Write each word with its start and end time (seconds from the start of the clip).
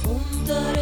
Unter 0.00 0.81